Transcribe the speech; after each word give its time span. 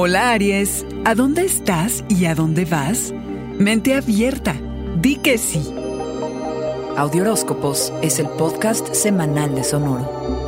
Hola 0.00 0.30
Aries, 0.30 0.86
¿a 1.04 1.16
dónde 1.16 1.44
estás 1.44 2.04
y 2.08 2.26
a 2.26 2.36
dónde 2.36 2.64
vas? 2.64 3.12
Mente 3.58 3.94
abierta, 3.94 4.54
di 5.02 5.16
que 5.16 5.38
sí. 5.38 5.74
Audioróscopos 6.96 7.92
es 8.00 8.20
el 8.20 8.28
podcast 8.28 8.94
semanal 8.94 9.56
de 9.56 9.64
Sonoro. 9.64 10.47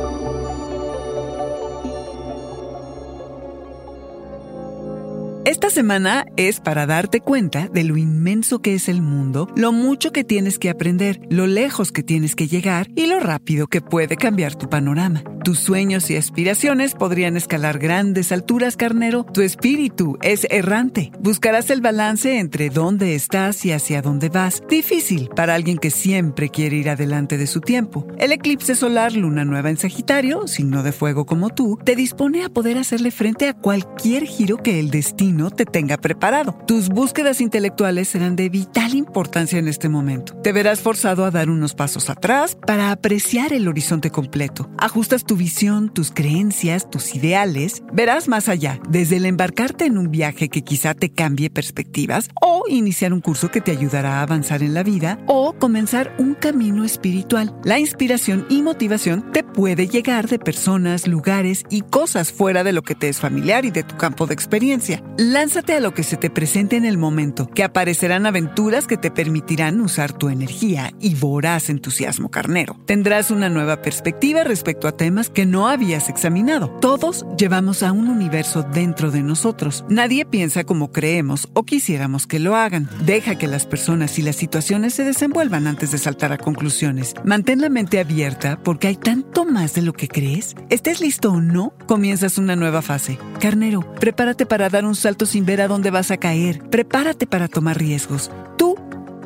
Esta 5.43 5.71
semana 5.71 6.27
es 6.37 6.59
para 6.59 6.85
darte 6.85 7.19
cuenta 7.19 7.67
de 7.67 7.83
lo 7.83 7.97
inmenso 7.97 8.59
que 8.59 8.75
es 8.75 8.87
el 8.87 9.01
mundo, 9.01 9.47
lo 9.55 9.71
mucho 9.71 10.11
que 10.11 10.23
tienes 10.23 10.59
que 10.59 10.69
aprender, 10.69 11.19
lo 11.31 11.47
lejos 11.47 11.91
que 11.91 12.03
tienes 12.03 12.35
que 12.35 12.47
llegar 12.47 12.91
y 12.95 13.07
lo 13.07 13.19
rápido 13.19 13.65
que 13.65 13.81
puede 13.81 14.17
cambiar 14.17 14.53
tu 14.53 14.69
panorama. 14.69 15.23
Tus 15.43 15.57
sueños 15.57 16.11
y 16.11 16.17
aspiraciones 16.17 16.93
podrían 16.93 17.35
escalar 17.35 17.79
grandes 17.79 18.31
alturas, 18.31 18.77
carnero. 18.77 19.23
Tu 19.23 19.41
espíritu 19.41 20.19
es 20.21 20.45
errante. 20.51 21.11
Buscarás 21.19 21.71
el 21.71 21.81
balance 21.81 22.37
entre 22.37 22.69
dónde 22.69 23.15
estás 23.15 23.65
y 23.65 23.71
hacia 23.71 24.03
dónde 24.03 24.29
vas. 24.29 24.61
Difícil 24.69 25.29
para 25.35 25.55
alguien 25.55 25.79
que 25.79 25.89
siempre 25.89 26.49
quiere 26.49 26.75
ir 26.75 26.91
adelante 26.91 27.39
de 27.39 27.47
su 27.47 27.59
tiempo. 27.59 28.05
El 28.19 28.31
eclipse 28.31 28.75
solar 28.75 29.13
luna 29.13 29.43
nueva 29.43 29.71
en 29.71 29.77
Sagitario, 29.77 30.47
signo 30.47 30.83
de 30.83 30.91
fuego 30.91 31.25
como 31.25 31.49
tú, 31.49 31.79
te 31.83 31.95
dispone 31.95 32.43
a 32.43 32.49
poder 32.49 32.77
hacerle 32.77 33.09
frente 33.09 33.47
a 33.47 33.55
cualquier 33.55 34.25
giro 34.25 34.57
que 34.57 34.79
el 34.79 34.91
destino 34.91 35.30
no 35.31 35.51
te 35.51 35.65
tenga 35.65 35.97
preparado. 35.97 36.57
Tus 36.67 36.89
búsquedas 36.89 37.41
intelectuales 37.41 38.09
serán 38.09 38.35
de 38.35 38.49
vital 38.49 38.93
importancia 38.95 39.59
en 39.59 39.67
este 39.67 39.89
momento. 39.89 40.35
Te 40.41 40.51
verás 40.51 40.81
forzado 40.81 41.25
a 41.25 41.31
dar 41.31 41.49
unos 41.49 41.73
pasos 41.73 42.09
atrás 42.09 42.57
para 42.67 42.91
apreciar 42.91 43.53
el 43.53 43.67
horizonte 43.67 44.11
completo. 44.11 44.69
Ajustas 44.77 45.25
tu 45.25 45.35
visión, 45.35 45.89
tus 45.89 46.11
creencias, 46.11 46.89
tus 46.89 47.15
ideales. 47.15 47.83
Verás 47.93 48.27
más 48.27 48.49
allá, 48.49 48.79
desde 48.89 49.17
el 49.17 49.25
embarcarte 49.25 49.85
en 49.85 49.97
un 49.97 50.11
viaje 50.11 50.49
que 50.49 50.63
quizá 50.63 50.93
te 50.93 51.11
cambie 51.11 51.49
perspectivas 51.49 52.29
o 52.41 52.63
iniciar 52.67 53.13
un 53.13 53.21
curso 53.21 53.51
que 53.51 53.61
te 53.61 53.71
ayudará 53.71 54.19
a 54.19 54.21
avanzar 54.23 54.63
en 54.63 54.73
la 54.73 54.83
vida 54.83 55.19
o 55.27 55.53
comenzar 55.53 56.15
un 56.17 56.33
camino 56.33 56.83
espiritual. 56.83 57.55
La 57.63 57.79
inspiración 57.79 58.45
y 58.49 58.61
motivación 58.61 59.31
te 59.31 59.43
puede 59.43 59.87
llegar 59.87 60.27
de 60.27 60.39
personas, 60.39 61.07
lugares 61.07 61.63
y 61.69 61.81
cosas 61.81 62.31
fuera 62.31 62.63
de 62.63 62.73
lo 62.73 62.81
que 62.81 62.95
te 62.95 63.09
es 63.09 63.19
familiar 63.19 63.65
y 63.65 63.71
de 63.71 63.83
tu 63.83 63.95
campo 63.97 64.27
de 64.27 64.33
experiencia. 64.33 65.03
Lánzate 65.23 65.73
a 65.73 65.79
lo 65.79 65.93
que 65.93 66.01
se 66.01 66.17
te 66.17 66.31
presente 66.31 66.77
en 66.77 66.83
el 66.83 66.97
momento, 66.97 67.45
que 67.45 67.63
aparecerán 67.63 68.25
aventuras 68.25 68.87
que 68.87 68.97
te 68.97 69.11
permitirán 69.11 69.79
usar 69.79 70.13
tu 70.13 70.29
energía 70.29 70.93
y 70.99 71.13
voraz 71.13 71.69
entusiasmo 71.69 72.31
carnero. 72.31 72.79
Tendrás 72.87 73.29
una 73.29 73.47
nueva 73.47 73.83
perspectiva 73.83 74.43
respecto 74.43 74.87
a 74.87 74.97
temas 74.97 75.29
que 75.29 75.45
no 75.45 75.67
habías 75.67 76.09
examinado. 76.09 76.71
Todos 76.81 77.23
llevamos 77.37 77.83
a 77.83 77.91
un 77.91 78.07
universo 78.07 78.63
dentro 78.63 79.11
de 79.11 79.21
nosotros. 79.21 79.85
Nadie 79.89 80.25
piensa 80.25 80.63
como 80.63 80.91
creemos 80.91 81.49
o 81.53 81.65
quisiéramos 81.65 82.25
que 82.25 82.39
lo 82.39 82.55
hagan. 82.55 82.89
Deja 83.05 83.37
que 83.37 83.45
las 83.45 83.67
personas 83.67 84.17
y 84.17 84.23
las 84.23 84.37
situaciones 84.37 84.95
se 84.95 85.03
desenvuelvan 85.03 85.67
antes 85.67 85.91
de 85.91 85.99
saltar 85.99 86.31
a 86.31 86.39
conclusiones. 86.39 87.13
Mantén 87.23 87.61
la 87.61 87.69
mente 87.69 87.99
abierta 87.99 88.57
porque 88.63 88.87
hay 88.87 88.95
tanto 88.95 89.45
más 89.45 89.75
de 89.75 89.83
lo 89.83 89.93
que 89.93 90.07
crees. 90.07 90.55
¿Estés 90.71 90.99
listo 90.99 91.31
o 91.31 91.41
no? 91.41 91.75
Comienzas 91.85 92.39
una 92.39 92.55
nueva 92.55 92.81
fase. 92.81 93.19
Carnero, 93.41 93.81
prepárate 93.95 94.45
para 94.45 94.69
dar 94.69 94.85
un 94.85 94.93
salto 94.93 95.25
sin 95.25 95.45
ver 95.45 95.61
a 95.61 95.67
dónde 95.67 95.89
vas 95.89 96.11
a 96.11 96.17
caer. 96.17 96.61
Prepárate 96.69 97.25
para 97.25 97.47
tomar 97.47 97.75
riesgos. 97.75 98.29
Tú, 98.55 98.77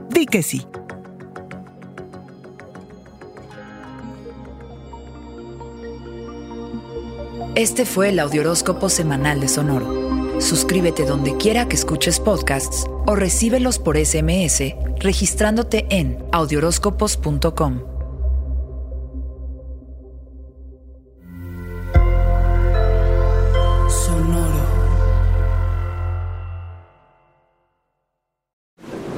di 0.10 0.26
que 0.26 0.42
sí. 0.42 0.66
Este 7.56 7.86
fue 7.86 8.10
el 8.10 8.20
Audioróscopo 8.20 8.88
Semanal 8.88 9.42
de 9.42 9.50
Sonoro. 9.50 10.40
Suscríbete 10.40 11.04
donde 11.04 11.36
quiera 11.36 11.68
que 11.68 11.76
escuches 11.76 12.22
podcasts 12.22 12.86
o 13.06 13.16
recíbelos 13.16 13.80
por 13.80 13.98
SMS 13.98 14.76
registrándote 15.02 15.88
en 15.90 16.18
audioróscopos.com. 16.32 17.95